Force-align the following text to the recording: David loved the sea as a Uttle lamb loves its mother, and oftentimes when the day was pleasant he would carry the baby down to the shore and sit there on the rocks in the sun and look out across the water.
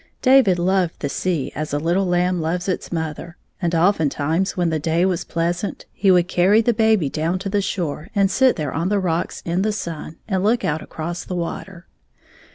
David 0.23 0.57
loved 0.57 0.99
the 0.99 1.09
sea 1.09 1.51
as 1.53 1.75
a 1.75 1.79
Uttle 1.79 2.07
lamb 2.07 2.41
loves 2.41 2.67
its 2.67 2.91
mother, 2.91 3.37
and 3.61 3.75
oftentimes 3.75 4.57
when 4.57 4.71
the 4.71 4.79
day 4.79 5.05
was 5.05 5.23
pleasant 5.23 5.85
he 5.93 6.09
would 6.09 6.27
carry 6.27 6.59
the 6.59 6.73
baby 6.73 7.07
down 7.07 7.37
to 7.37 7.49
the 7.49 7.61
shore 7.61 8.07
and 8.15 8.31
sit 8.31 8.55
there 8.55 8.73
on 8.73 8.89
the 8.89 8.97
rocks 8.97 9.43
in 9.45 9.61
the 9.61 9.71
sun 9.71 10.17
and 10.27 10.43
look 10.43 10.65
out 10.65 10.81
across 10.81 11.23
the 11.23 11.35
water. 11.35 11.85